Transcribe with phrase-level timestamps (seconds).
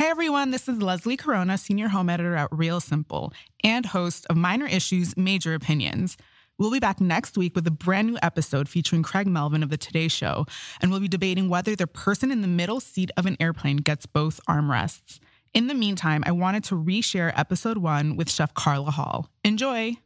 [0.00, 4.36] Hey everyone, this is Leslie Corona, Senior Home Editor at Real Simple and host of
[4.38, 6.16] Minor Issues, Major Opinions.
[6.56, 9.76] We'll be back next week with a brand new episode featuring Craig Melvin of The
[9.76, 10.46] Today Show,
[10.80, 14.06] and we'll be debating whether the person in the middle seat of an airplane gets
[14.06, 15.18] both armrests.
[15.52, 19.28] In the meantime, I wanted to reshare episode one with Chef Carla Hall.
[19.44, 19.98] Enjoy!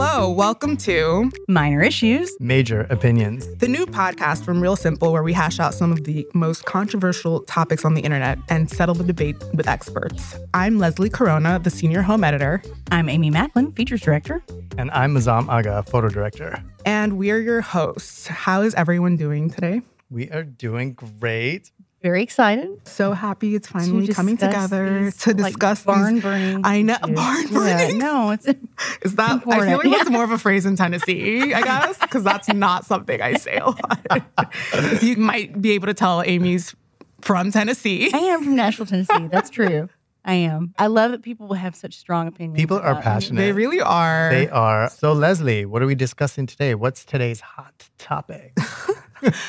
[0.00, 2.34] Hi, hello, welcome to Minor Issues.
[2.40, 3.46] Major opinions.
[3.56, 7.40] the new podcast from Real Simple, where we hash out some of the most controversial
[7.42, 10.36] topics on the internet and settle the debate with experts.
[10.54, 14.42] I'm Leslie Corona, the senior home editor, I'm Amy Maclin, Features Director.
[14.78, 16.62] And I'm Muzam Agha, photo director.
[16.86, 18.26] and we're your hosts.
[18.26, 19.82] How is everyone doing today?
[20.08, 21.72] We are doing great.
[22.02, 22.68] Very excited.
[22.88, 26.60] So happy it's finally to coming together these, to like, discuss barn these- burning.
[26.64, 27.14] I know issues.
[27.16, 27.48] barn Yeah,
[27.78, 27.98] burning.
[27.98, 28.46] no, it's
[29.02, 29.84] Is that I feel important.
[29.84, 33.34] like that's more of a phrase in Tennessee, I guess, because that's not something I
[33.34, 35.02] say a lot.
[35.02, 36.74] you might be able to tell Amy's
[37.20, 38.10] from Tennessee.
[38.14, 39.28] I am from Nashville, Tennessee.
[39.30, 39.88] That's true.
[40.24, 40.74] I am.
[40.78, 42.58] I love that people have such strong opinions.
[42.58, 43.40] People are about- passionate.
[43.40, 44.30] They really are.
[44.30, 44.88] They are.
[44.90, 46.74] So, Leslie, what are we discussing today?
[46.74, 48.54] What's today's hot topic?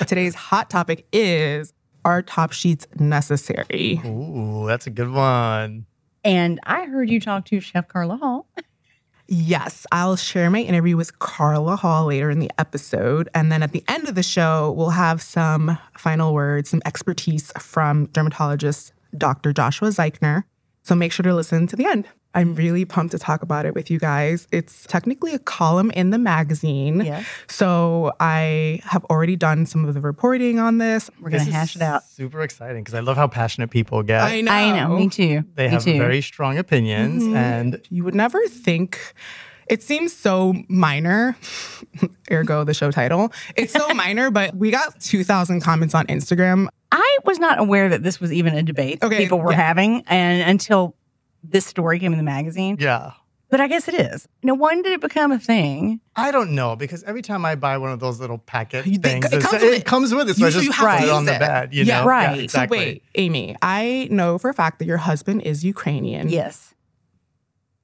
[0.05, 1.73] Today's hot topic is
[2.05, 4.01] are top sheets necessary?
[4.05, 5.85] Ooh, that's a good one.
[6.23, 8.47] And I heard you talk to Chef Carla Hall.
[9.27, 13.29] Yes, I'll share my interview with Carla Hall later in the episode.
[13.33, 17.51] And then at the end of the show, we'll have some final words, some expertise
[17.57, 19.53] from dermatologist Dr.
[19.53, 20.43] Joshua Zeichner.
[20.83, 22.07] So make sure to listen to the end.
[22.33, 24.47] I'm really pumped to talk about it with you guys.
[24.51, 27.01] It's technically a column in the magazine.
[27.01, 27.25] Yes.
[27.47, 31.09] So I have already done some of the reporting on this.
[31.19, 32.03] We're going to hash it out.
[32.05, 34.21] Super exciting because I love how passionate people get.
[34.23, 34.51] I know.
[34.51, 34.95] I know.
[34.97, 35.43] Me too.
[35.55, 35.97] they Me have too.
[35.97, 37.23] very strong opinions.
[37.23, 37.35] Mhm.
[37.35, 38.97] And you would never think
[39.67, 41.35] it seems so minor
[42.31, 47.17] ergo the show title it's so minor but we got 2000 comments on instagram I
[47.23, 49.57] was not aware that this was even a debate Okay, people were yeah.
[49.65, 50.93] having, and until
[51.43, 52.77] this story came in the magazine.
[52.79, 53.11] yeah.
[53.49, 54.29] But I guess it is.
[54.43, 55.99] Now, when did it become a thing?
[56.15, 59.25] I don't know because every time I buy one of those little packet You think-
[59.25, 59.85] things, it it's- comes with it it.
[59.85, 60.35] comes with it.
[60.37, 61.73] So You- so just you have put to it on the bed.
[61.73, 62.05] You Yeah, know?
[62.07, 62.37] right.
[62.37, 62.77] So exactly.
[62.77, 66.73] so wait amy i know for a fact that your husband is ukrainian Yes.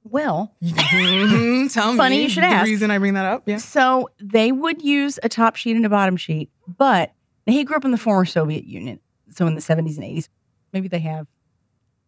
[0.04, 2.64] Well, Mhm, tell me Funny you should the ask.
[2.64, 5.90] reason i bring that up yeah So they would use a top sheet and a
[5.90, 6.48] bottom sheet,
[6.78, 7.12] but
[7.44, 9.00] he grew up in the former Soviet Union.
[9.30, 10.28] So in the 70s and 80s,
[10.72, 11.26] maybe they have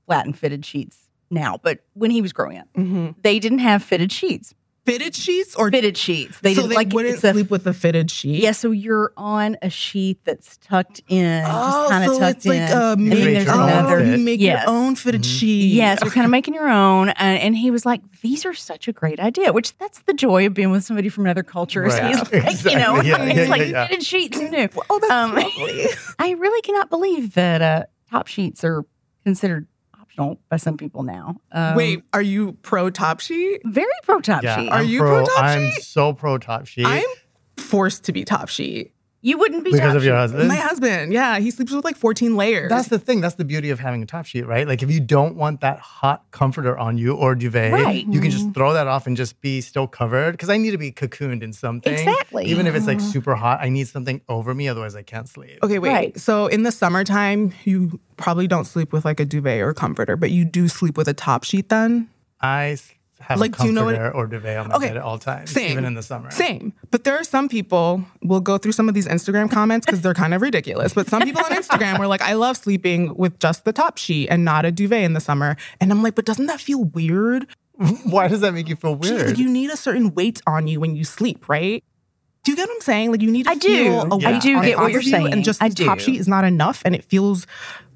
[0.07, 3.15] flat and fitted sheets now, but when he was growing up, Mhm.
[3.23, 4.55] they didn't have fitted sheets.
[4.87, 6.41] fitted sheets or Fitted sheets.
[6.41, 8.71] They so didn't they like wouldn't it's a- sleep with a fitted sheet Yeah, so
[8.73, 12.61] you're on a sheet that's tucked in, oh just kind of so tucked it's like
[12.63, 12.73] in.
[12.73, 14.05] um and then there's your own another.
[14.05, 14.65] you make Yes.
[14.67, 15.39] your own fitted Mhm.
[15.39, 17.11] sheet Yes, you're kind of making your own.
[17.11, 20.47] And, and he was like, these are such a great idea, which that's the joy
[20.47, 21.85] of being with somebody from another culture.
[21.85, 22.07] is Right.
[22.17, 23.09] He's like, you know, Exactly.
[23.11, 23.87] Yeah, he's yeah, like, yeah, yeah.
[23.87, 24.69] fitted sheets and new.
[24.89, 25.87] oh that's Um, lovely
[26.19, 28.83] I really cannot believe that uh, top sheets are
[29.25, 29.67] considered
[30.11, 31.41] optional by some people now.
[31.53, 34.69] Um, wait are you pro top sheet very pro top Yeah, sheet.
[34.71, 36.87] Are I'm you pro, pro top I'm so pro top sheet.
[36.87, 37.05] i'm
[37.57, 40.49] forced to be top sheet you wouldn't be because top of your husband.
[40.49, 42.71] My husband, yeah, he sleeps with like 14 layers.
[42.71, 43.21] That's the thing.
[43.21, 44.67] That's the beauty of having a top sheet, right?
[44.67, 48.07] Like if you don't want that hot comforter on you or duvet, Right.
[48.07, 48.53] you can just mm-hmm.
[48.53, 50.33] throw that off and just be still covered.
[50.33, 51.93] Because I need to be cocooned in something.
[51.93, 52.47] Exactly.
[52.47, 53.11] Even if it's like mm-hmm.
[53.11, 55.59] super hot, I need something over me, otherwise I can't sleep.
[55.63, 55.93] okay, wait.
[55.93, 56.19] Right.
[56.19, 60.31] So in the summertime, you probably don't sleep with like a duvet or comforter, but
[60.31, 62.09] you do sleep with a top sheet then?
[62.41, 64.97] I s- have Like, a do you know what- or duvet on my Okay, bed
[64.97, 65.73] at all times, same.
[65.73, 66.31] even in the summer.
[66.31, 66.73] Same.
[66.91, 70.15] But there are some people, we'll go through some of these Instagram comments because they're
[70.15, 70.95] kind of ridiculous.
[70.95, 74.29] But some people on Instagram were like, I love sleeping with just the top sheet
[74.29, 75.57] and not a duvet in the summer.
[75.81, 77.47] And I'm like, but doesn't that feel weird?
[78.05, 79.39] Why does that make you feel Gee, weird?
[79.39, 81.83] You need a certain weight on you when you sleep, right?
[82.43, 83.11] Do you get what I'm saying?
[83.11, 83.69] Like you need to I do.
[83.69, 85.33] feel a I weight I do on get what you're of you, saying.
[85.33, 87.47] and just I the top sheet is not enough, and it feels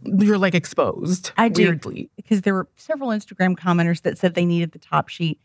[0.04, 1.32] you're like exposed.
[1.36, 1.62] I do.
[1.64, 2.10] weirdly.
[2.16, 5.40] because there were several Instagram commenters that said they needed the top sheet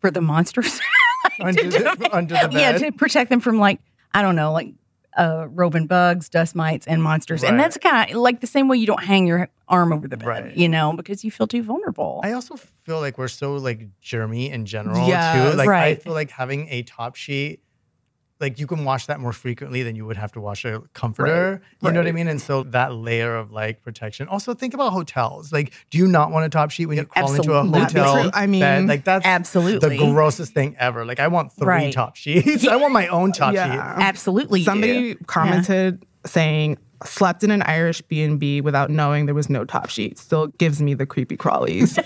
[0.00, 0.80] for the monsters.
[1.40, 2.52] under, the, under the bed.
[2.52, 3.80] yeah, to protect them from like
[4.12, 4.72] I don't know, like
[5.16, 7.42] uh, roving bugs, dust mites, and monsters.
[7.44, 10.16] And that's kind of like the same way you don't hang your arm over the
[10.16, 10.56] bed, Right.
[10.56, 12.20] you know, because you feel too vulnerable.
[12.24, 15.56] I also feel like we're so like germy in general Yes, too.
[15.58, 17.60] Like I feel like having a top sheet
[18.40, 21.60] like you can wash that more frequently than you would have to wash a comforter.
[21.82, 22.26] You know what I mean?
[22.28, 24.28] And so that layer of like protection.
[24.28, 25.52] Also, think about hotels.
[25.52, 28.22] Like, do you not want a top sheet when you crawl into a hotel?
[28.22, 28.30] True.
[28.34, 28.86] I mean, bed?
[28.86, 29.96] like that's Absolutely.
[29.96, 31.04] the grossest thing ever.
[31.04, 31.92] Like, I want three Right.
[31.92, 32.66] top sheets.
[32.66, 33.70] I want my own top Yeah.
[33.70, 34.02] sheet.
[34.04, 34.64] Absolutely.
[34.64, 35.20] Somebody do.
[35.26, 40.18] commented saying slept in an Irish B&B without knowing there was no top sheet.
[40.18, 41.98] Still gives me the creepy crawlies.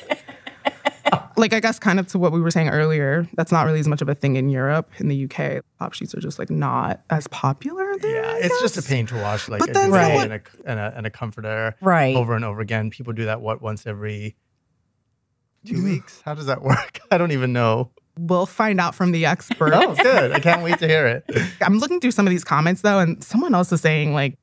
[1.36, 3.88] like I guess kind of to what we were saying earlier, that's not really as
[3.88, 4.90] much of a thing in Europe.
[4.98, 8.22] In the UK, top sheets are just like not as popular there.
[8.22, 10.80] Yeah, it's just a pain to wash like But a then someone- and, a, and,
[10.80, 12.16] a, and a comforter Right.
[12.16, 12.90] over and over again.
[12.90, 14.36] People do that what once every
[15.64, 15.84] two mm-hmm.
[15.84, 16.22] weeks?
[16.24, 17.00] How does that work?
[17.10, 17.90] I don't even know.
[18.16, 19.72] We'll find out from the expert.
[19.74, 20.30] Oh, good.
[20.30, 21.24] I can't wait to hear it.
[21.60, 24.38] I'm looking through some of these comments though, and someone else is saying like,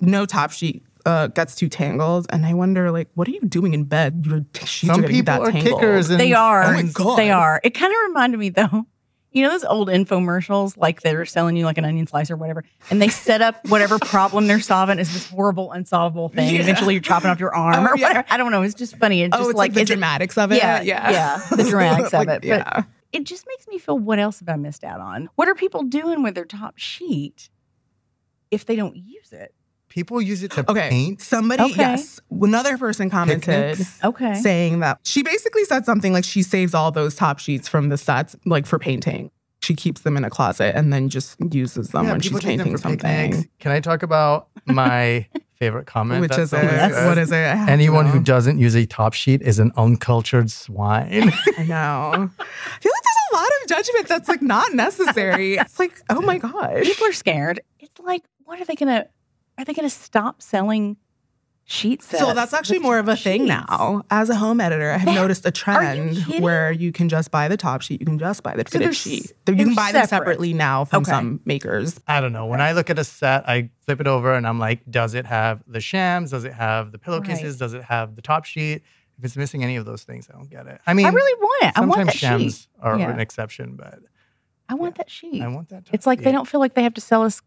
[0.00, 3.72] no top sheet uh, gets too tangled, and I wonder like, what are you doing
[3.72, 4.24] in bed?
[4.26, 5.80] Your t- sheets Some are getting people that are tangled.
[5.80, 6.10] kickers.
[6.10, 6.62] And, They are.
[6.64, 7.16] Oh my God.
[7.16, 7.60] They are.
[7.64, 8.84] It kind of reminded me though.
[9.32, 12.64] You know those old infomercials, like they're selling you like an onion slice or whatever,
[12.90, 16.54] and they set up whatever problem they're solving is this horrible, unsolvable thing.
[16.54, 16.62] Yeah.
[16.62, 18.08] Eventually, you're chopping off your arm Oh, or yeah.
[18.08, 18.26] whatever.
[18.30, 18.62] I don't know.
[18.62, 19.22] It's just funny.
[19.22, 20.56] It's Oh, just it's like, the is it- dramatics of it.
[20.56, 22.40] Yeah, yeah, yeah, the dramatics of Like, it.
[22.40, 22.82] But yeah.
[23.12, 25.28] it just makes me feel what else have I missed out on?
[25.34, 27.50] What are people doing with their top sheet
[28.50, 29.54] if they don't use it?
[29.96, 30.90] People use it to Okay.
[30.90, 31.22] paint.
[31.22, 31.74] Somebody, Okay.
[31.80, 33.42] yes, another person commented
[33.74, 34.04] Picnics.
[34.04, 34.34] Okay.
[34.34, 37.96] saying that she basically said something like she saves all those top sheets from the
[37.96, 39.30] sets, like for painting.
[39.62, 42.76] She keeps them in a closet and then just uses them yeah, when she's painting
[42.76, 43.02] for picnics.
[43.36, 43.50] something.
[43.58, 46.20] Can I talk about my favorite comment?
[46.20, 46.56] Which that is it?
[46.58, 47.06] someone said?
[47.08, 47.36] What is it?
[47.36, 51.32] I have to Anyone who doesn't use a top sheet is an uncultured swine.
[51.58, 52.12] I know.
[52.12, 55.56] I feel like there's a lot of judgment that's like not necessary.
[55.58, 56.84] It's like, oh my gosh.
[56.84, 57.60] People are scared.
[57.80, 59.06] It's like, what are they gonna?
[59.58, 60.96] Are they gonna stop selling
[61.64, 62.22] sheet sets?
[62.22, 63.24] So that's actually more of a sheets?
[63.24, 64.02] thing now.
[64.10, 66.42] As a home editor, I have That- noticed a trend kidding?
[66.42, 68.92] where you can just buy the top sheet, you can just buy the fitted they're
[68.92, 69.32] sheet.
[69.48, 71.10] You can they're buy them separately now from Okay.
[71.10, 71.98] some makers.
[72.06, 72.46] I don't know.
[72.46, 75.26] When I look at a set, I flip it over and I'm like, does it
[75.26, 76.30] have the shams?
[76.32, 77.54] Does it have the pillowcases?
[77.54, 77.58] Right.
[77.58, 78.82] Does it have the top sheet?
[79.18, 80.78] If it's missing any of those things, I don't get it.
[80.86, 81.72] I mean, I really want it.
[81.74, 82.66] I want sometimes that shams sheet.
[82.82, 83.08] are Yeah.
[83.10, 84.00] an exception, but
[84.68, 85.40] I want that sheet.
[85.42, 85.86] I want that.
[85.86, 87.40] top It's like they don't feel like they have to sell us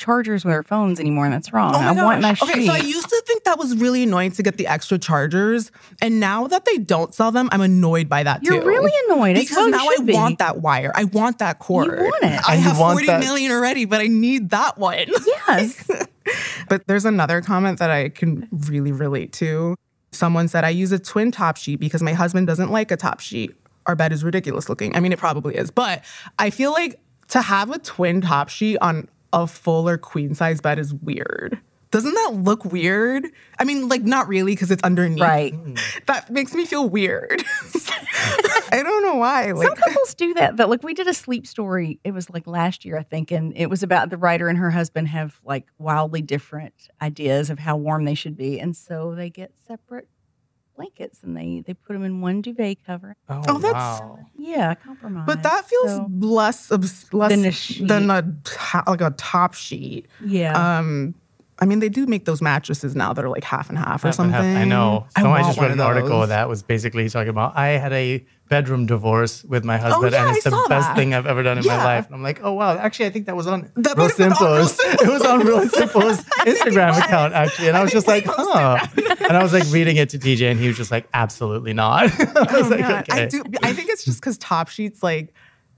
[0.00, 1.74] chargers with our phones anymore, and that's wrong.
[1.74, 2.40] Oh my I want my gosh.
[2.40, 2.50] sheet.
[2.50, 5.70] Okay, so I used to think that was really annoying to get the extra chargers,
[6.02, 8.66] and now that they don't sell them, I'm annoyed by that You're too.
[8.66, 9.36] really annoyed.
[9.36, 10.12] It's because how now I be.
[10.14, 10.90] want that wire.
[10.96, 11.86] I want that cord.
[11.98, 12.40] You want it.
[12.48, 15.06] I And have want forty that- million already, but I need that one.
[15.48, 15.84] Yes.
[16.68, 19.74] But there's another comment that I can really relate to.
[20.12, 23.20] Someone said, I use a twin top sheet because my husband doesn't like a top
[23.20, 23.54] sheet.
[23.86, 24.94] Our bed is ridiculous looking.
[24.94, 26.04] I mean, it probably is, but
[26.38, 30.78] I feel like to have a twin top sheet on a fuller queen size bed
[30.78, 31.58] is weird.
[31.90, 33.26] Doesn't that look weird?
[33.58, 35.20] I mean, like, not really because it's underneath.
[35.20, 35.52] right.
[36.06, 37.42] That makes me feel weird.
[38.72, 39.50] I don't know why.
[39.50, 40.54] Like, Some couples do that.
[40.56, 41.98] But like we did a sleep story.
[42.04, 44.70] It was like last year, I think, and it was about the writer and her
[44.70, 49.28] husband have like wildly different ideas of how warm they should be, and so they
[49.30, 50.08] get separate
[50.80, 53.16] blankets and they they put them in one duvet cover.
[53.28, 54.18] Oh, Oh, that's- wow.
[54.36, 55.24] Yeah, compromise.
[55.26, 56.70] but that feels So, less,
[57.12, 57.88] less Than a sheet.
[57.88, 58.24] than a
[58.86, 60.06] like a top sheet.
[60.24, 60.52] yeah.
[60.78, 61.14] Um,
[61.60, 64.08] I mean, they do make those mattresses now that are like half and half or
[64.08, 64.32] Half and something.
[64.32, 64.62] half.
[64.62, 65.06] I know.
[65.14, 68.24] I, So I, just read an article that was basically talking about I had a
[68.48, 70.96] bedroom divorce with my oh, husband, yeah, and it's I the best that.
[70.96, 72.06] thing I've ever done in my life.
[72.06, 74.16] And I'm like, oh wow, actually, I think that was on That Real might have
[74.18, 75.00] been on Real Simple's.
[75.02, 78.78] It was on Real Simple's Instagram account actually, and I was just like, huh.
[79.28, 82.04] And I was like reading it to TJ, and he was just like, absolutely not.
[82.20, 83.08] I Oh, like, God.
[83.10, 83.22] okay.
[83.22, 83.44] I do.
[83.62, 85.32] I think it's just because top sheets like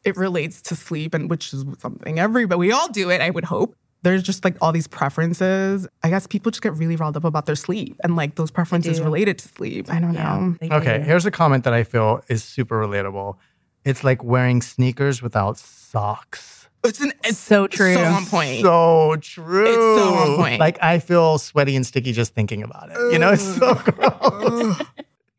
[0.04, 3.20] it relates to sleep, and which is something everybody we all do it.
[3.20, 3.76] I would hope.
[4.02, 5.86] There's just like all these preferences.
[6.02, 9.00] I guess people just get really riled up about their sleep and like those preferences
[9.00, 9.90] related to sleep.
[9.92, 10.56] I don't yeah, know.
[10.60, 11.04] they Okay, do.
[11.04, 13.36] here's a comment that I feel is super relatable.
[13.84, 16.68] It's like wearing sneakers without socks.
[16.84, 17.94] It's an it's so true.
[17.94, 18.62] so on point.
[18.62, 19.66] So true.
[19.68, 20.58] It's so on point.
[20.58, 22.96] Like I feel sweaty and sticky just thinking about it.
[23.12, 24.80] You know, it's so gross.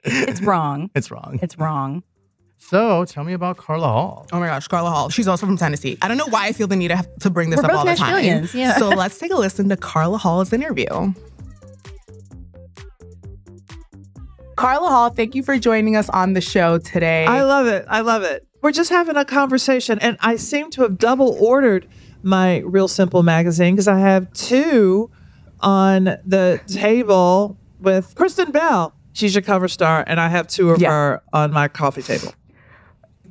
[0.04, 0.90] it's wrong.
[0.96, 1.40] it's wrong.
[1.42, 2.04] It's wrong.
[2.70, 4.26] So tell me about Carla Hall.
[4.32, 5.10] Oh my gosh, Carla Hall.
[5.10, 5.98] She's also from Tennessee.
[6.02, 7.72] I don't know why I feel the need to, have to bring this We're up
[7.72, 8.24] both all the time.
[8.24, 8.78] Nashvillians, yeah.
[8.78, 10.86] So let's take a listen to Carla Hall's interview.
[14.56, 17.26] Carla Hall, thank you for joining us on the show today.
[17.26, 17.86] I love it.
[17.90, 18.48] I love it.
[18.62, 21.88] We're just having a conversation, and I seem to have double ordered
[22.22, 25.12] my Real Simple magazine because I have two
[25.60, 28.94] on the table with Kristen Bell.
[29.12, 30.92] She's your cover star, and I have two of Yeah.
[30.92, 32.34] her on my coffee table.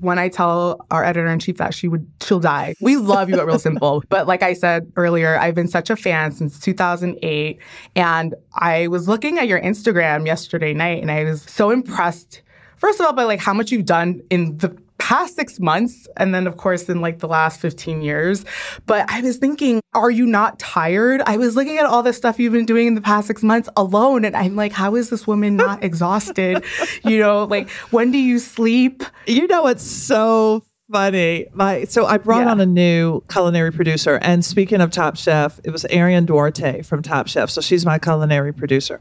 [0.02, 2.74] When I tell our editor in chief that she would she'll die.
[2.80, 5.96] We love you at Real Simple, but like I said earlier, I've been such a
[5.96, 7.58] fan since 2008
[7.94, 12.42] and I was looking at your Instagram yesterday night and I was so impressed
[12.76, 16.32] first of all by like how much you've done in the past six months, and
[16.32, 18.44] then of course in like the last 15 years.
[18.86, 21.22] But I was thinking, are you not tired?
[21.26, 23.68] I was looking at all the stuff you've been doing in the past six months
[23.76, 26.64] alone, and I'm like, how is this woman not exhausted?
[27.04, 29.02] you know, like when do you sleep?
[29.26, 30.62] You know, it's so
[30.92, 31.46] funny.
[31.54, 32.50] My so I brought Yeah.
[32.50, 37.02] on a new culinary producer, and speaking of Top Chef, it was Ariane Duarte from
[37.02, 37.48] Top Chef.
[37.50, 39.00] So she's my culinary producer,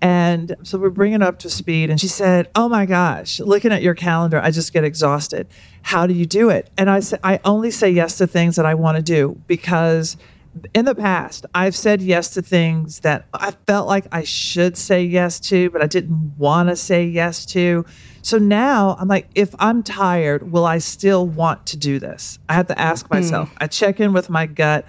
[0.00, 1.88] and so we're bringing up to speed.
[1.90, 5.46] And she said, "Oh my gosh, looking at your calendar, I just get exhausted.
[5.80, 8.66] How do you do it?" And I said, "I only say yes to things that
[8.66, 10.16] I want to do because."
[10.74, 15.02] In the past, I've said yes to things that I felt like I should say
[15.02, 17.84] yes to, but I didn't want to say yes to.
[18.22, 22.38] So now I'm like, if I'm tired, will I still want to do this?
[22.48, 23.16] I have to ask hmm.
[23.16, 23.50] myself.
[23.58, 24.86] I check in with my gut.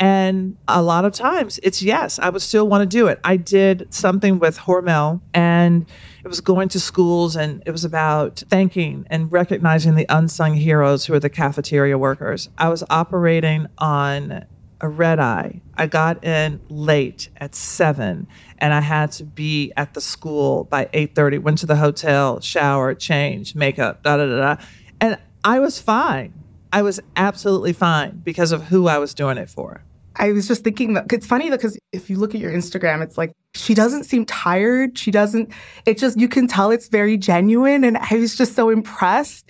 [0.00, 3.20] And a lot of times it's yes, I would still want to do it.
[3.22, 5.84] I did something with Hormel and
[6.24, 11.04] it was going to schools and it was about thanking and recognizing the unsung heroes
[11.04, 12.48] who are the cafeteria workers.
[12.56, 14.46] I was operating on
[14.80, 15.60] a red eye.
[15.76, 18.26] I got in late at seven
[18.58, 21.38] and I had to be at the school by 8:30.
[21.38, 24.62] Went to the hotel, shower, change, makeup, da da da da.
[25.00, 26.32] And I was fine.
[26.72, 29.82] I was absolutely fine because of who I was doing it for.
[30.16, 33.16] I was just thinking that it's funny because if you look at your Instagram, it's
[33.16, 34.98] like she doesn't seem tired.
[34.98, 35.50] She doesn't,
[35.86, 37.84] it just, you can tell it's very genuine.
[37.84, 39.46] And I was just so impressed.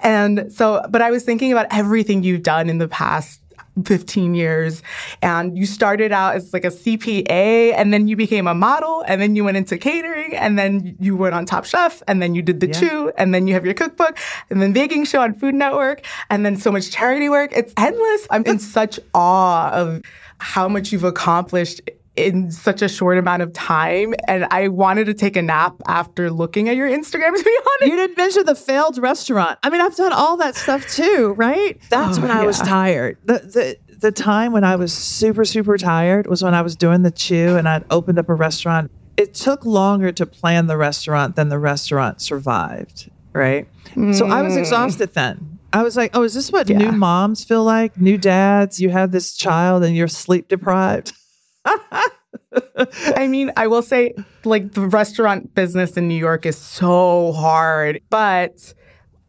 [0.00, 3.41] And so, but I was thinking about everything you've done in the past
[3.84, 4.82] 15 years.
[5.22, 9.20] And you started out as like a CPA and then you became a model and
[9.20, 12.42] then you went into catering and then you went on Top Chef and then you
[12.42, 12.72] did the Yeah.
[12.72, 14.18] Chew and then you have your cookbook
[14.50, 17.52] and then baking show on Food Network and then so much charity work.
[17.54, 18.26] It's endless.
[18.30, 20.02] I'm in such awe of
[20.38, 21.80] how much you've accomplished
[22.16, 24.14] in such a short amount of time.
[24.28, 27.92] And I wanted to take a nap after looking at your Instagram, to be honest.
[27.92, 29.58] You didn't mention the failed restaurant.
[29.62, 31.80] I mean, I've done all that stuff too, right?
[31.90, 33.16] That's Oh, when I was tired.
[33.24, 37.02] The, the the time when I was super super tired was when I was doing
[37.02, 38.90] the chew and I'd opened up a restaurant.
[39.16, 43.68] It took longer to plan the restaurant than the restaurant survived, right?
[43.94, 44.58] So I was hmm.
[44.60, 45.58] exhausted then.
[45.72, 46.78] I was like, "Oh, is this what Yeah.
[46.78, 47.98] new moms feel like?
[47.98, 51.12] New dads, you have this child and you're sleep deprived."
[53.16, 54.14] I mean, I will say,
[54.44, 58.00] like, the restaurant business in New York is so hard.
[58.10, 58.74] But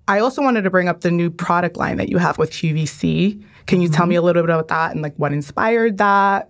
[0.08, 3.44] I also wanted to bring up the new product line that you have with QVC.
[3.66, 4.24] Can you tell me mm-hmm.
[4.24, 6.50] a little bit about that and, like, what inspired that?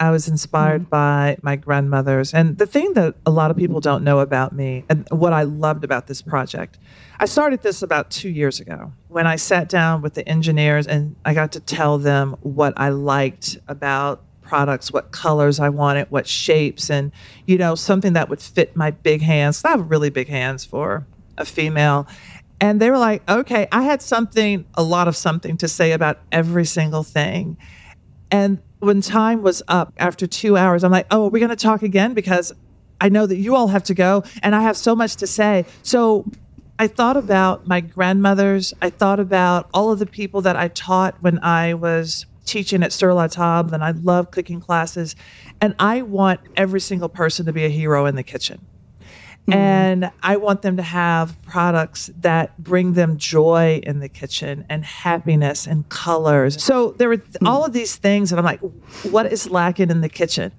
[0.00, 0.90] I was inspired mm-hmm.
[0.90, 2.34] by my grandmothers.
[2.34, 5.44] And the thing that a lot of people don't know about me and what I
[5.44, 6.78] loved about this project,
[7.20, 11.14] I started this about two years ago when I sat down with the engineers and
[11.24, 16.26] I got to tell them what I liked about products, what colors I wanted, what
[16.26, 17.10] shapes, and,
[17.46, 19.64] you know, something that would fit my big hands.
[19.64, 21.06] I have really big hands for
[21.38, 22.06] a female.
[22.60, 26.18] And they were like, okay, I had something, a lot of something to say about
[26.32, 27.56] every single thing.
[28.30, 31.56] And when time was up after two hours, I'm like, oh, we're we going to
[31.56, 32.12] talk again?
[32.12, 32.52] Because
[33.00, 35.64] I know that you all have to go and I have so much to say.
[35.82, 36.26] So
[36.78, 38.74] I thought about my grandmothers.
[38.82, 42.92] I thought about all of the people that I taught when I was teaching at
[42.92, 45.16] Sur La Table and I love cooking classes.
[45.60, 48.60] And I want every single person to be a hero in the kitchen.
[49.48, 49.58] Mm-hmm.
[49.58, 54.84] And I want them to have products that bring them joy in the kitchen and
[54.84, 56.62] happiness and colors.
[56.62, 57.46] So there were mm-hmm.
[57.46, 58.60] all of these things, and I'm like,
[59.10, 60.52] what is lacking in the kitchen?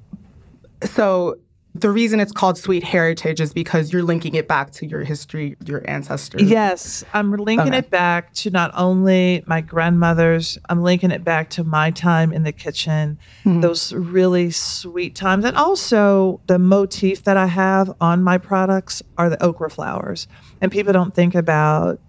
[0.84, 1.38] So,
[1.76, 5.56] the reason it's called Sweet Heritage is because you're linking it back to your history,
[5.66, 6.44] your ancestors.
[6.44, 7.80] Yes, I'm linking Okay.
[7.80, 12.44] it back to not only my grandmother's, I'm linking it back to my time in
[12.44, 13.62] the kitchen, mm-hmm.
[13.62, 15.46] those really sweet times.
[15.46, 20.28] And also, the motif that I have on my products are the okra flowers.
[20.62, 22.00] And people don't think about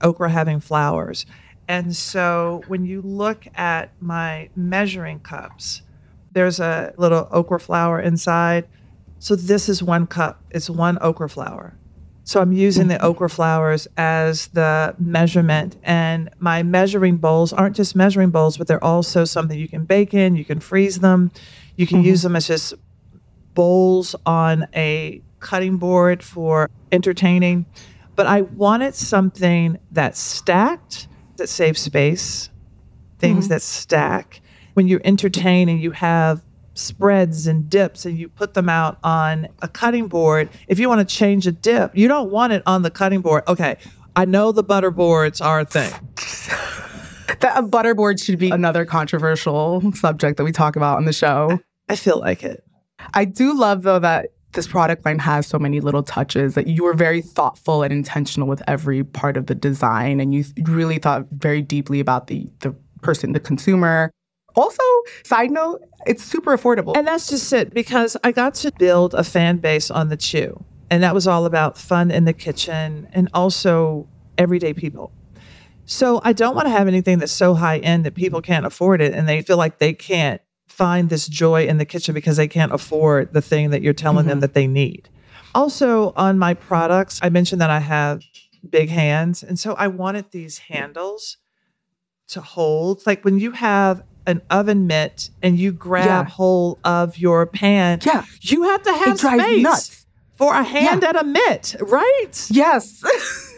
[0.00, 1.26] okra having flowers.
[1.66, 5.82] And so, when you look at my measuring cups,
[6.32, 8.68] there's a little okra flower inside.
[9.18, 11.78] So, this is one cup, it's one okra flower.
[12.28, 15.78] So I'm using the okra flowers as the measurement.
[15.82, 20.12] And my measuring bowls aren't just measuring bowls, but they're also something you can bake
[20.12, 21.30] in, you can freeze them,
[21.76, 22.26] you can use mm-hmm.
[22.26, 22.74] them as just
[23.54, 27.64] bowls on a cutting board for entertaining.
[28.14, 31.08] But I wanted something that's stacked,
[31.38, 32.50] that saves space,
[33.18, 33.54] things mm-hmm.
[33.54, 34.42] that stack.
[34.74, 36.42] When you entertain and you have
[36.78, 41.06] spreads and dips and you put them out on a cutting board, if you want
[41.06, 43.42] to change a dip, you don't want it on the cutting board.
[43.48, 43.76] Okay,
[44.16, 45.92] I know the butter boards are a thing.
[47.40, 51.60] That a butterboard should be another controversial subject that we talk about on the show.
[51.88, 52.64] I feel like it.
[53.14, 56.82] I do love though that this product line has so many little touches that you
[56.82, 61.26] were very thoughtful and intentional with every part of the design and you really thought
[61.32, 64.10] very deeply about the the person the consumer
[64.58, 64.82] also
[65.24, 69.24] side note it's super affordable And that's just it because I got to build a
[69.24, 70.64] fan base on the Chew.
[70.90, 75.12] And that was all about fun in the kitchen and also everyday people.
[75.84, 79.00] So I don't want to have anything that's so high end that people can't afford
[79.00, 82.48] it and they feel like they can't find this joy in the kitchen because they
[82.48, 84.40] can't afford the thing that you're telling them mm-hmm.
[84.40, 85.08] that they need.
[85.54, 88.22] Also, on my products, I mentioned that I have
[88.68, 89.42] big hands.
[89.42, 91.38] And so I wanted these handles
[92.28, 93.06] to hold.
[93.06, 96.24] Like when you have an oven mitt and you grab Yeah.
[96.24, 100.06] hold of your pan, yeah you have to have it drives me space nuts
[100.36, 101.08] for a hand Yeah.
[101.08, 102.46] at a mitt, right?
[102.50, 103.02] yes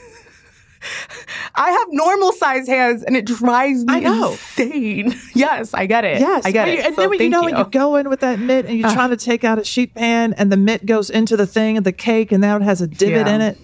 [1.55, 4.31] I have normal size hands and it drives me I know.
[4.33, 5.15] insane.
[5.35, 6.21] Yes, I get it.
[6.21, 6.87] Yes, I get When it.
[6.87, 8.89] And So then when you know when you go in with that mitt and you're
[8.89, 8.95] Uh.
[8.95, 11.85] trying to take out a sheet pan and the mitt goes into the thing of
[11.85, 13.35] the cake and now it has a divot Yeah.
[13.35, 13.59] in it.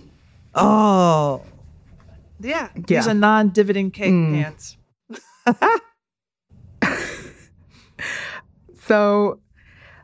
[0.55, 1.41] Oh,
[2.41, 2.69] yeah.
[2.87, 2.97] Yeah.
[2.99, 4.43] Use a non-divoting cake Mm.
[4.43, 4.77] pans.
[8.87, 9.41] So,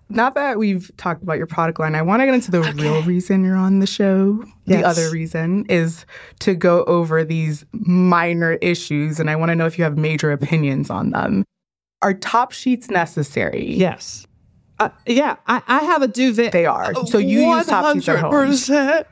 [0.09, 3.03] now that we've talked about your product line, I want to get into the real
[3.03, 4.45] reason you're on the show.
[4.67, 4.81] Yes.
[4.81, 6.05] The other reason is
[6.41, 10.31] to go over these minor issues, and I want to know if you have major
[10.31, 11.45] opinions on them.
[12.03, 13.73] Are top sheets necessary?
[13.73, 14.27] Yes.
[14.79, 16.53] Uh, yeah, I, I have a duvet.
[16.53, 16.93] They are.
[17.07, 18.33] So you use top sheets at home.
[18.33, 19.05] 100%.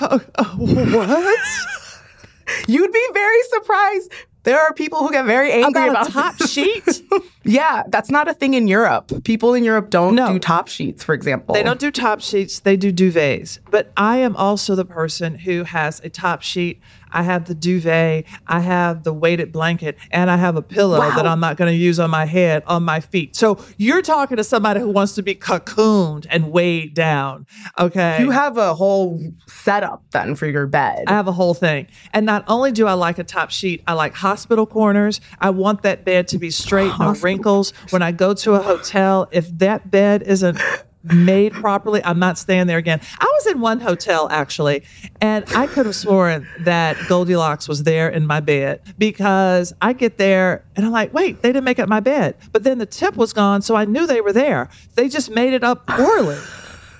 [0.00, 1.38] Uh, uh, what?
[2.68, 4.12] You'd be very surprised.
[4.42, 7.02] There are people who get very angry About about, top sheet?
[7.44, 9.10] Yeah, that's not a thing in Europe.
[9.24, 10.32] People in Europe don't No.
[10.34, 11.54] do top sheets, for example.
[11.54, 13.58] They don't do top sheets, they do duvets.
[13.70, 16.80] But I am also the person who has a top sheet.
[17.12, 21.16] I have the duvet, I have the weighted blanket, and I have a pillow Wow.
[21.16, 23.34] that I'm not going to use on my head, on my feet.
[23.34, 27.46] So you're talking to somebody who wants to be cocooned and weighed down.
[27.80, 28.20] Okay.
[28.20, 31.04] You have a whole setup then for your bed.
[31.08, 31.88] I have a whole thing.
[32.12, 35.20] And not only do I like a top sheet, I like hospital corners.
[35.40, 37.72] I want that bed to be straight, no Hospital wrinkles.
[37.90, 40.58] When I go to a hotel, if that bed isn't
[41.02, 43.00] made properly, I'm not staying there again.
[43.18, 44.82] I was in one hotel actually,
[45.20, 50.18] and I could have sworn that Goldilocks was there in my bed because I get
[50.18, 52.36] there and I'm like, wait, they didn't make up my bed.
[52.52, 54.68] But then the tip was gone, so I knew they were there.
[54.94, 56.38] They just made it up poorly.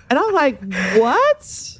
[0.08, 0.60] And I'm like,
[0.96, 1.78] what?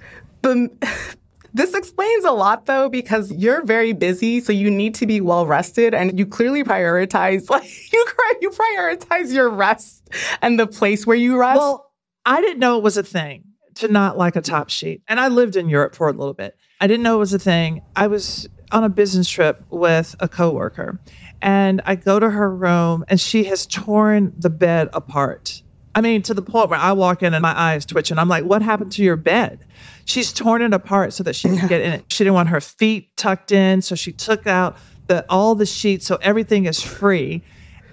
[1.52, 5.46] This explains a lot though because you're very busy so you need to be well
[5.46, 8.06] rested and you clearly prioritize like you
[8.40, 10.08] you prioritize your rest
[10.42, 11.90] and the place where you rest Well,
[12.24, 13.44] I didn't know it was a thing
[13.76, 15.02] to not like a top sheet.
[15.08, 16.56] And I lived in Europe for a little bit.
[16.80, 17.82] I didn't know it was a thing.
[17.96, 21.00] I was on a business trip with a coworker
[21.42, 25.62] and I go to her room and she has torn the bed apart.
[25.94, 28.28] I mean, to the point where I walk in and my eyes twitch and I'm
[28.28, 29.66] like, what happened to your bed?
[30.11, 32.05] She's torn it apart so that she can get in it.
[32.09, 36.05] She didn't want her feet tucked in, so she took out the all the sheets
[36.05, 37.42] so everything is free.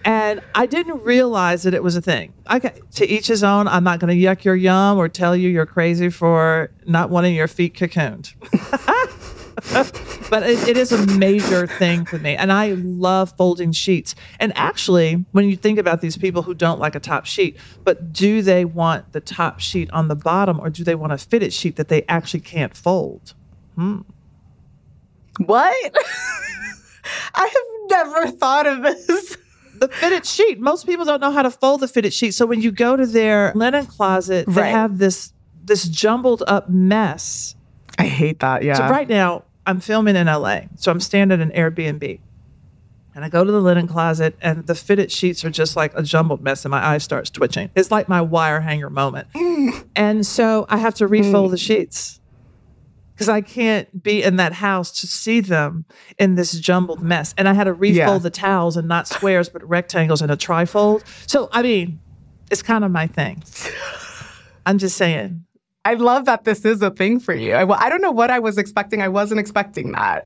[0.03, 2.33] And I didn't realize that it was a thing.
[2.49, 3.67] Okay, to each his own.
[3.67, 7.35] I'm not going to yuck your yum or tell you you're crazy for not wanting
[7.35, 8.33] your feet cocooned.
[10.29, 12.35] but it, it is a major thing for me.
[12.35, 14.15] And I love folding sheets.
[14.39, 18.13] And actually, when you think about these people who don't like a top sheet, but
[18.13, 21.53] do they want the top sheet on the bottom or do they want a fitted
[21.53, 23.33] sheet that they actually can't fold?
[23.75, 23.99] Hmm.
[25.45, 25.71] what
[27.35, 29.37] i have never thought of this
[29.79, 30.59] the fitted sheet.
[30.59, 32.31] Most people don't know how to fold the fitted sheet.
[32.31, 37.55] So when you go to their linen closet, they have this this jumbled up mess.
[37.99, 40.61] i hate that yeah So right now I'm filming in LA.
[40.77, 42.19] So I'm staying at an Airbnb.
[43.13, 46.03] And I go to the linen closet and the fitted sheets are just like a
[46.03, 47.69] jumbled mess and my eye starts twitching.
[47.75, 49.27] It's like my wire hanger moment.
[49.95, 51.67] and so I have to refold the mm.
[51.67, 52.19] sheets.
[53.13, 55.85] Because I can't be in that house to see them
[56.19, 57.33] in this jumbled mess.
[57.39, 58.17] And I had to refold Yeah.
[58.19, 61.03] the towels and not squares, but rectangles and a trifold.
[61.27, 61.99] So I mean,
[62.51, 63.43] it's kind of my thing.
[64.67, 65.43] I'm just saying.
[65.87, 68.39] I love that this is a thing for you I, I don't know what i
[68.39, 70.25] was expecting i wasn't expecting that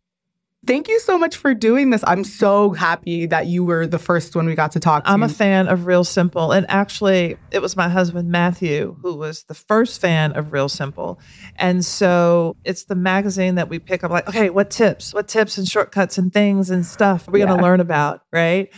[0.67, 4.35] thank you so much for doing this i'm so happy that you were the first
[4.35, 6.51] one we got to talk to I'm a fan of Real Simple.
[6.51, 11.19] And actually, it was my husband, Matthew, who was the first fan of Real Simple.
[11.57, 15.57] And so it's the magazine that we pick up like, okay, what tips, what tips
[15.57, 18.21] and shortcuts and things and stuff are we going to learn about?
[18.31, 18.69] Right.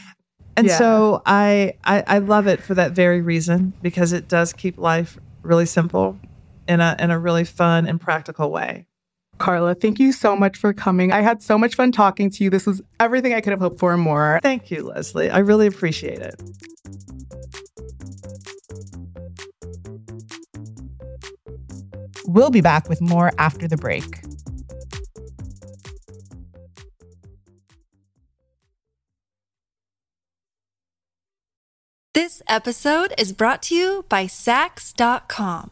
[0.56, 0.78] And Yeah.
[0.78, 5.18] so I, I I love it for that very reason because it does keep life
[5.44, 6.18] really simple
[6.68, 8.88] in a in a really fun and practical way.
[9.38, 11.12] Carla, thank you so much for coming.
[11.12, 12.50] I had so much fun talking to you.
[12.50, 14.40] This was everything I could have hoped for and more.
[14.44, 15.30] Thank you, Leslie.
[15.30, 16.42] I really appreciate it.
[22.26, 24.06] We'll be back with more after the break.
[32.14, 35.72] This episode is brought to you by Saks.com.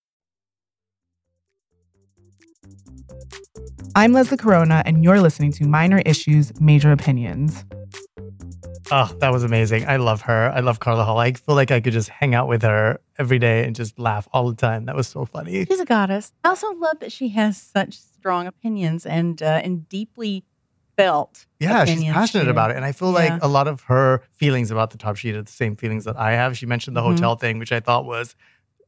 [3.95, 7.65] I'm Leslie Corona, and you're listening to Minor Issues, Major Opinions.
[8.91, 9.87] Oh, that was amazing.
[9.87, 10.51] I love her.
[10.53, 11.17] I love Carla Hall.
[11.19, 14.27] I feel like I could just hang out with her every day and just laugh
[14.33, 14.85] all the time.
[14.85, 15.65] That was so funny.
[15.65, 16.31] She's a goddess.
[16.43, 20.43] I also love that she has such strong opinions and uh, and deeply
[20.97, 21.45] felt.
[21.59, 22.49] Yeah, she's passionate too.
[22.49, 22.77] about it.
[22.77, 23.33] And I feel Yeah.
[23.33, 26.17] like a lot of her feelings about the top sheet are the same feelings that
[26.17, 26.57] I have.
[26.57, 27.13] She mentioned the Mhm.
[27.13, 28.35] hotel thing, which I thought was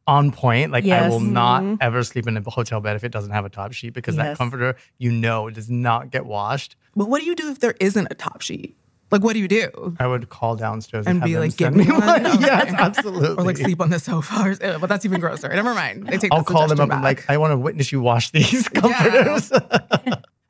[0.08, 0.72] on point.
[0.72, 1.32] Like, I will Yes.
[1.32, 1.78] not Mhm.
[1.82, 4.38] ever sleep in a hotel bed if it doesn't have a top sheet because that
[4.38, 6.76] comforter, you know, does not get washed.
[6.96, 8.76] But what do you do if there isn't a top sheet?
[9.12, 9.96] Like, what do you do?
[10.00, 12.26] I would call downstairs And and, be have them like, give send me one?
[12.26, 12.38] Okay.
[12.46, 13.30] yes, absolutely.
[13.38, 14.36] Or like sleep on the sofa?
[14.42, 15.50] Or, ew, but that's even grosser.
[15.50, 16.08] Never mind.
[16.08, 17.20] They take I'll the call them suggestion up and back.
[17.20, 19.52] like, I want to witness you wash these comforters.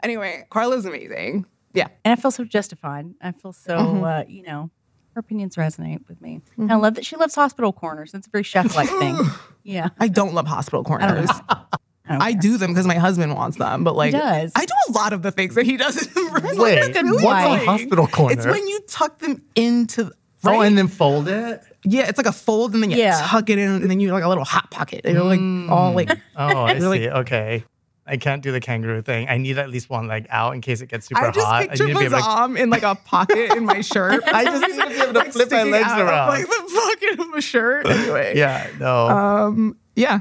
[0.01, 1.45] Anyway, Carla's amazing.
[1.73, 1.87] Yeah.
[2.03, 3.05] And I feel so justified.
[3.21, 4.21] I feel so, Mhm.
[4.21, 4.69] uh, you know,
[5.13, 6.41] her opinions resonate with me.
[6.57, 6.83] And I mm-hmm.
[6.83, 8.11] love that she loves hospital corners.
[8.11, 9.17] That's a very chef like thing.
[9.63, 9.89] Yeah.
[9.99, 11.27] I don't love hospital corners.
[11.49, 11.67] know.
[12.07, 14.51] don't I do them because my husband wants them, but like he does.
[14.55, 16.07] I do a lot of the things that he does.
[16.45, 18.33] It's Wait, really what's a hospital corner?
[18.33, 20.11] It's when you tuck them into
[20.45, 20.67] Oh, right?
[20.67, 21.61] and then fold it?
[21.85, 23.21] yeah, it's like a fold and then you Yeah.
[23.25, 25.01] tuck it in and then you like a little hot pocket.
[25.05, 26.21] You're like all like mm.
[26.35, 27.09] Oh, I Really- see.
[27.09, 27.63] Okay.
[28.05, 29.29] I can't do the kangaroo thing.
[29.29, 31.61] I need at least one leg out in case it gets super I just hot.
[31.69, 34.21] picture I need to be able to Bazam in like a pocket in my shirt.
[34.27, 36.27] I just need to be able to Like, flip my legs out around.
[36.27, 37.87] like the pocket of a shirt.
[37.87, 39.07] Anyway, Yeah, no.
[39.07, 40.19] Um, yeah,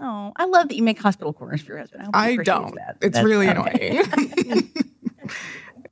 [0.00, 2.02] Oh, I love that you make hospital corners for your husband.
[2.04, 2.74] hope I don't.
[2.76, 2.96] That.
[3.02, 3.98] It's That's- really okay.
[3.98, 4.72] annoying.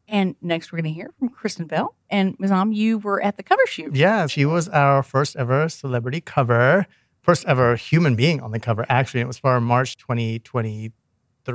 [0.09, 1.95] And next, we're going to hear from Kristen Bell.
[2.11, 3.95] And Muzam, you were at the cover shoot.
[3.95, 6.87] yeah, she was our first ever celebrity cover,
[7.21, 8.85] first ever human being on the cover.
[8.89, 10.91] Actually, it was for March 2023.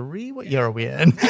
[0.04, 1.12] What year are we in?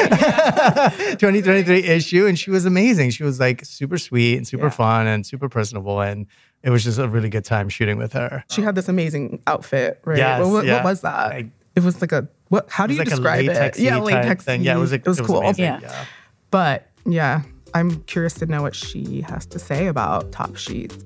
[0.88, 2.26] 2023 issue.
[2.26, 3.10] And she was amazing.
[3.12, 4.70] She was like super sweet and super Yeah.
[4.72, 6.02] fun and super personable.
[6.02, 6.28] And
[6.64, 8.44] it was just a really good time shooting with her.
[8.50, 10.18] she had this amazing outfit, right?
[10.18, 10.76] Yes, what, what, yeah.
[10.76, 11.32] what was that?
[11.32, 12.70] I- it was like a what?
[12.70, 13.78] How do you like describe a it?
[13.80, 14.46] Yeah, latex.
[14.46, 14.64] thing.
[14.64, 15.40] Yeah, it was like it was cool.
[15.40, 15.66] amazing.
[15.66, 15.80] Yeah.
[15.82, 16.06] yeah.
[16.50, 17.42] But yeah,
[17.74, 20.98] I'm curious to know what she has to say about Top sheets.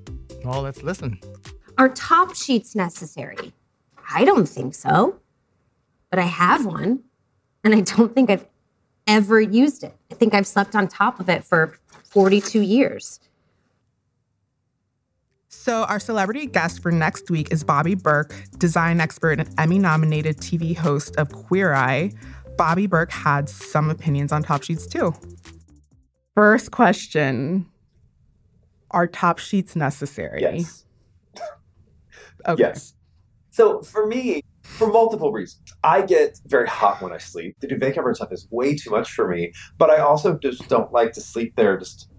[0.45, 1.19] Well, let's listen.
[1.80, 3.52] Are top sheets necessary?
[4.13, 5.19] I don't think so.
[6.12, 7.00] But I have one,
[7.63, 8.48] and I don't think I've
[9.08, 9.95] ever used it.
[10.12, 13.19] I think I've slept on top of it for 42 years.
[15.52, 20.38] So, our celebrity guest for next week is Bobby Berk, design expert and Emmy nominated
[20.38, 22.12] TV host of Queer Eye.
[22.56, 25.13] Bobby Berk had some opinions on top sheets too.
[26.36, 27.65] First question
[28.91, 30.41] Are top sheets necessary?
[30.41, 30.86] Yes.
[32.48, 32.62] Okay.
[32.62, 32.93] Yes.
[33.50, 34.43] So for me,
[34.77, 37.58] for multiple reasons, I get very hot when I sleep.
[37.60, 40.67] The duvet cover and stuff is way too much for me, but I also just
[40.69, 42.10] don't like to sleep there just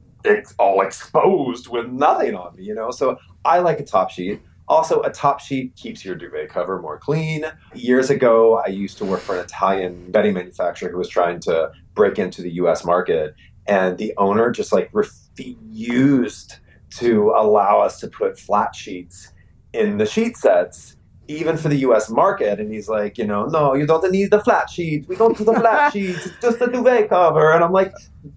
[0.59, 2.91] all exposed with nothing on me, you know?
[2.91, 4.41] So I like a top sheet.
[4.69, 7.45] Also, a top sheet keeps your duvet cover more clean.
[7.75, 11.73] Years ago, I used to work for an Italian bedding manufacturer who was trying to
[11.95, 13.35] break into the US market,
[13.67, 16.57] and the owner just like refused
[16.91, 19.33] to allow us to put flat sheets
[19.73, 20.97] in the sheet sets,
[21.37, 22.59] even for the US market.
[22.61, 25.07] And he's like, you know, no, you don't need the flat sheet.
[25.09, 26.27] We don't do the flat sheets.
[26.27, 27.53] It's just a duvet cover.
[27.53, 27.93] And I'm like,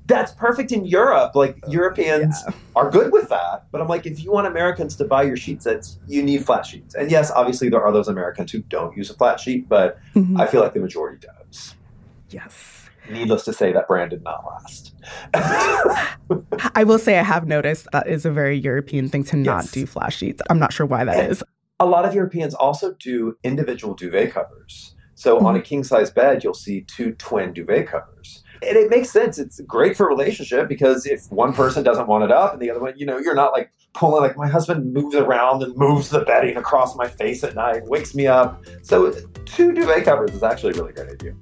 [0.06, 1.36] that's perfect in Europe.
[1.36, 2.36] Like Europeans
[2.76, 3.66] are good with that.
[3.72, 6.66] But I'm like, if you want Americans to buy your sheet sets, you need flat
[6.66, 6.96] sheets.
[6.96, 10.40] And yes, obviously there are those Americans who don't use a flat sheet, but Mhm.
[10.40, 11.76] I feel like the majority does.
[12.30, 12.80] yes.
[13.12, 14.94] Needless to say, that brand did not last.
[16.76, 19.72] I will say I have noticed that is a very European thing to not Yes.
[19.72, 20.42] do flash sheets.
[20.50, 21.44] I'm not sure why that is.
[21.80, 24.96] a lot of Europeans also do individual duvet covers.
[25.16, 25.60] So on hmm.
[25.60, 28.44] a king size bed, you'll see two twin duvet covers.
[28.62, 29.40] And it makes sense.
[29.40, 32.70] It's great for a relationship because if one person doesn't want it up and the
[32.72, 36.10] other one, you know, you're not like pulling, like my husband moves around and moves
[36.10, 38.64] the bedding across my face at night, wakes me up.
[38.82, 39.14] So
[39.46, 41.34] two duvet covers is actually a really great idea.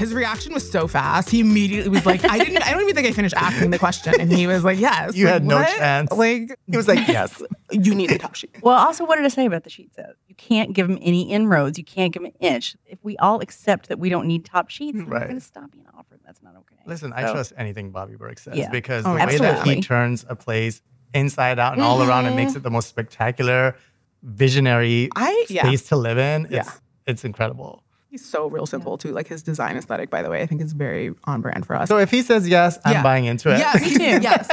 [0.00, 1.28] His reaction was so fast.
[1.28, 4.14] He immediately was like, I didn't I don't even think I finished asking the question.
[4.18, 5.14] And he was like, Yes.
[5.14, 5.68] You Like, had no what?
[5.76, 6.10] chance.
[6.10, 7.42] Like He was like, yes.
[7.70, 8.56] you need the top sheet.
[8.62, 9.96] Well, also, what did I say about the sheets?
[9.98, 10.12] though?
[10.26, 11.76] You can't give them any inroads.
[11.76, 12.76] You can't give them an inch.
[12.86, 15.08] If we all accept that we don't need top sheets, Right.
[15.08, 16.20] we're going to stop being offered.
[16.24, 16.76] That's not okay.
[16.86, 18.70] Listen, I trust anything Bobby Berk says Yeah.
[18.70, 20.80] because Oh, the way that he turns a place
[21.12, 22.08] inside out and all mm-hmm.
[22.08, 23.76] around and makes it the most spectacular,
[24.22, 25.62] visionary I yeah.
[25.66, 26.46] space to live in.
[26.46, 26.70] It's, Yeah.
[27.06, 27.82] it's incredible.
[28.10, 29.12] He's so real simple too.
[29.12, 31.88] Like his design aesthetic, by the way, I think is very on brand for us.
[31.88, 33.02] So if he says yes, I'm Yeah.
[33.04, 33.60] buying into it.
[33.60, 34.02] Yeah, me too.
[34.20, 34.48] yes.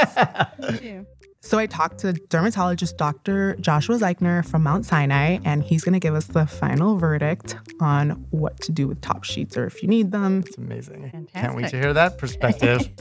[0.60, 1.06] Me too.
[1.40, 3.56] So I talked to dermatologist Dr.
[3.56, 8.10] Joshua Zeichner from Mount Sinai, and he's going to give us the final verdict on
[8.30, 10.44] what to do with top sheets or if you need them.
[10.46, 11.28] It's amazing.
[11.34, 12.88] Can't wait to hear that perspective.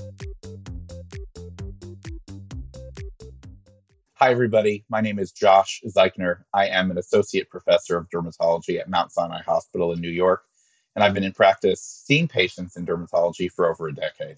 [4.16, 4.84] Hi, everybody.
[4.90, 6.38] My name is Josh Zeichner.
[6.52, 10.42] I am an associate professor of dermatology at Mount Sinai Hospital in New York,
[10.98, 14.38] and I've been in practice seeing patients in dermatology for over a decade.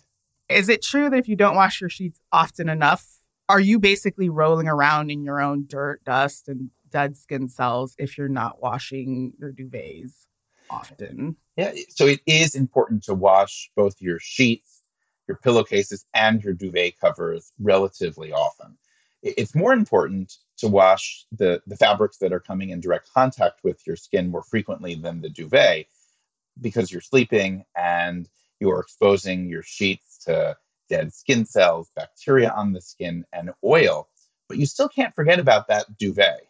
[0.49, 3.07] Is it true that if you don't wash your sheets often enough,
[3.47, 8.17] are you basically rolling around in your own dirt, dust, and dead skin cells if
[8.17, 10.25] you're not washing your duvets
[10.69, 11.37] often?
[11.55, 14.83] Yeah, so it is important to wash both your sheets,
[15.29, 18.77] your pillowcases, and your duvet covers relatively often.
[19.23, 23.79] It's more important to wash the, the fabrics that are coming in direct contact with
[23.87, 25.85] your skin more frequently than the duvet
[26.61, 28.27] because you're sleeping and
[28.59, 30.57] you're exposing your sheets to
[30.89, 34.09] dead skin cells, bacteria on the skin, and oil.
[34.47, 36.41] But you still can't forget about that duvet.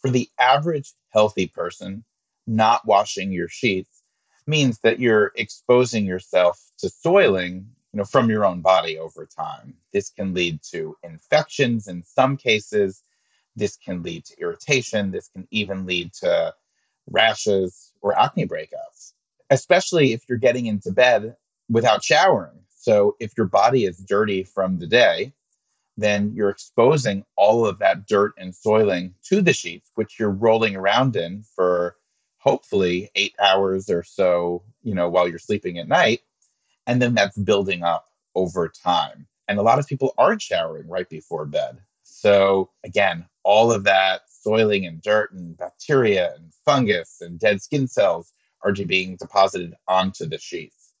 [0.00, 2.04] For the average healthy person,
[2.46, 4.02] not washing your sheets
[4.46, 9.74] means that you're exposing yourself to soiling you know from your own body over time
[9.92, 13.02] this can lead to infections in some cases
[13.56, 16.54] this can lead to irritation this can even lead to
[17.10, 19.12] rashes or acne breakouts
[19.50, 21.36] especially if you're getting into bed
[21.68, 25.32] without showering so if your body is dirty from the day
[25.96, 30.76] then you're exposing all of that dirt and soiling to the sheets which you're rolling
[30.76, 31.96] around in for
[32.38, 36.20] hopefully eight hours or so, you know, while you're sleeping at night.
[36.86, 39.26] And then that's building up over time.
[39.48, 41.78] And a lot of people aren't showering right before bed.
[42.04, 47.88] So again, all of that soiling and dirt and bacteria and fungus and dead skin
[47.88, 48.32] cells
[48.64, 50.94] are being deposited onto the sheets.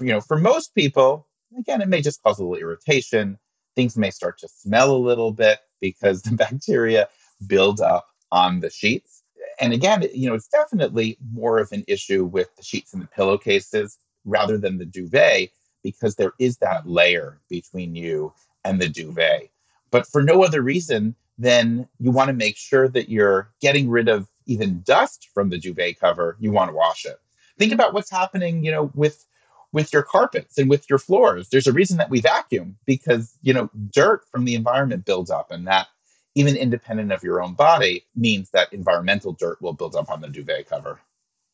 [0.00, 1.26] You know, for most people,
[1.58, 3.38] again, it may just cause a little irritation.
[3.76, 7.08] Things may start to smell a little bit because the bacteria
[7.46, 9.20] build up on the sheets
[9.60, 13.06] and again, you know, it's definitely more of an issue with the sheets and the
[13.06, 15.50] pillowcases rather than the duvet
[15.82, 18.32] because there is that layer between you
[18.64, 19.50] and the duvet.
[19.90, 24.08] But for no other reason than you want to make sure that you're getting rid
[24.08, 26.36] of even dust from the duvet cover.
[26.40, 27.18] You want to wash it.
[27.58, 29.24] Think about what's happening, you know, with
[29.72, 31.48] with your carpets and with your floors.
[31.48, 35.52] There's a reason that we vacuum because, you know, dirt from the environment builds up
[35.52, 35.86] and that
[36.34, 40.28] even independent of your own body, means that environmental dirt will build up on the
[40.28, 41.00] duvet cover.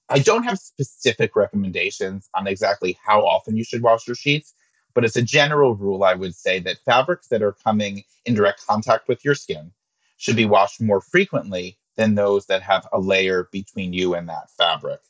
[0.09, 4.55] I don't have specific recommendations on exactly how often you should wash your sheets,
[4.95, 8.67] but as a general rule, I would say that fabrics that are coming in direct
[8.67, 9.73] contact with your skin
[10.17, 14.51] should be washed more frequently than those that have a layer between you and that
[14.51, 15.01] fabric.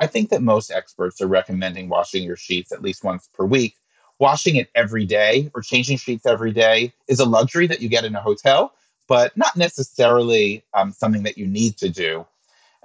[0.00, 3.74] I think that most experts are recommending washing your sheets at least once per week.
[4.20, 8.04] Washing it every day or changing sheets every day is a luxury that you get
[8.04, 8.72] in a hotel
[9.08, 12.24] but not necessarily um, something that you need to do.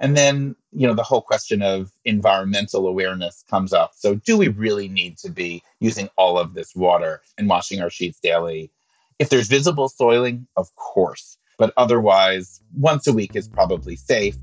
[0.00, 3.92] And then, you know, the whole question of environmental awareness comes up.
[3.94, 7.90] So, do we really need to be using all of this water and washing our
[7.90, 8.72] sheets daily?
[9.20, 14.36] If there's visible soiling, of course, but otherwise, once a week is probably safe.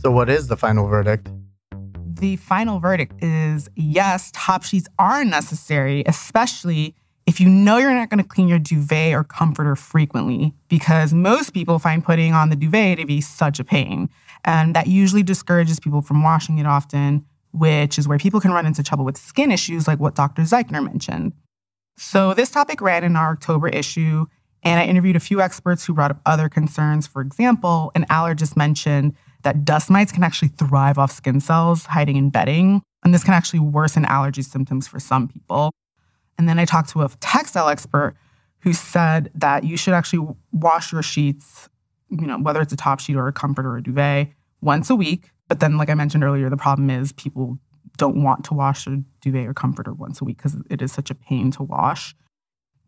[0.00, 1.30] So, what is the final verdict?
[2.04, 6.94] The final verdict is yes, top sheets are necessary, especially
[7.26, 11.54] if you know you're not going to clean your duvet or comforter frequently, because most
[11.54, 14.08] people find putting on the duvet to be such a pain.
[14.44, 18.66] And that usually discourages people from washing it often, which is where people can run
[18.66, 20.42] into trouble with skin issues like what Dr.
[20.42, 21.32] Zeichner mentioned.
[21.96, 24.26] So, this topic ran in our October issue,
[24.62, 27.06] and I interviewed a few experts who brought up other concerns.
[27.06, 32.16] For example, an allergist mentioned that dust mites can actually thrive off skin cells hiding
[32.16, 35.72] in bedding, and this can actually worsen allergy symptoms for some people.
[36.38, 38.16] And then I talked to a textile expert
[38.60, 41.68] who said that you should actually wash your sheets,
[42.10, 44.28] you know, whether it's a top sheet or a comfort or a duvet,
[44.60, 45.30] once a week.
[45.48, 47.58] But then, like I mentioned earlier, the problem is people
[47.96, 51.10] don't want to wash a duvet or comforter once a week because it is such
[51.10, 52.14] a pain to wash.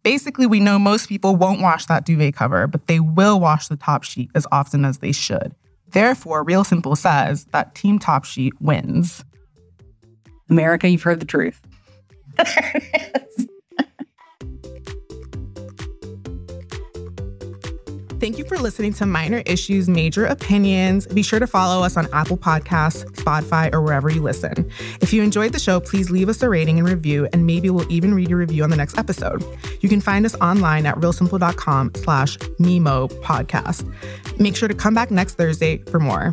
[0.02, 3.76] Basically, we know most people won't wash that duvet cover, but they will wash the
[3.76, 5.54] top sheet as often as they should.
[5.88, 9.24] Therefore, Real Simple says that Team Top Sheet wins.
[10.50, 11.60] America, you've heard the truth.
[18.24, 21.06] Thank you for listening to Minor Issues, Major Opinions.
[21.06, 24.70] Be sure to follow us on Apple Podcasts, Spotify, or wherever you listen.
[25.02, 27.92] If you enjoyed the show, please leave us a rating and review, and maybe we'll
[27.92, 29.44] even read your review on the next episode.
[29.82, 33.84] You can find us online at realsimple.com slash Mimo podcast.
[34.40, 36.32] Make sure to come back next Thursday for more.